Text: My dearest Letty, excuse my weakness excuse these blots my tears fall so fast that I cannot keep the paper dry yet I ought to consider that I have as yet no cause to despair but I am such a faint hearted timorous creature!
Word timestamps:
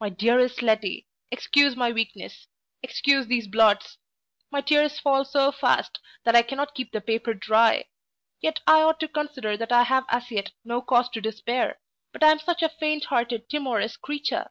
My 0.00 0.08
dearest 0.08 0.62
Letty, 0.62 1.06
excuse 1.30 1.76
my 1.76 1.92
weakness 1.92 2.46
excuse 2.82 3.26
these 3.26 3.46
blots 3.46 3.98
my 4.50 4.62
tears 4.62 4.98
fall 4.98 5.22
so 5.22 5.52
fast 5.52 5.98
that 6.24 6.34
I 6.34 6.40
cannot 6.40 6.74
keep 6.74 6.92
the 6.92 7.02
paper 7.02 7.34
dry 7.34 7.84
yet 8.40 8.60
I 8.66 8.80
ought 8.80 8.98
to 9.00 9.08
consider 9.08 9.58
that 9.58 9.70
I 9.70 9.82
have 9.82 10.06
as 10.08 10.30
yet 10.30 10.52
no 10.64 10.80
cause 10.80 11.10
to 11.10 11.20
despair 11.20 11.78
but 12.10 12.22
I 12.22 12.30
am 12.30 12.38
such 12.38 12.62
a 12.62 12.70
faint 12.70 13.04
hearted 13.04 13.50
timorous 13.50 13.98
creature! 13.98 14.48